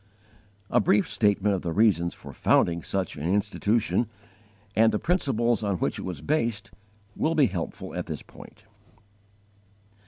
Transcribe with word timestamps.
A 0.71 0.79
brief 0.79 1.07
statement 1.07 1.53
of 1.53 1.61
the 1.61 1.71
reasons 1.71 2.15
for 2.15 2.33
founding 2.33 2.81
such 2.81 3.17
an 3.17 3.29
institution, 3.31 4.09
and 4.75 4.91
the 4.91 4.97
principles 4.97 5.61
on 5.61 5.77
which 5.77 5.99
it 5.99 6.05
was 6.05 6.21
based, 6.21 6.71
will 7.15 7.35
be 7.35 7.45
helpful 7.45 7.93
at 7.93 8.07
this 8.07 8.23
point. 8.23 8.63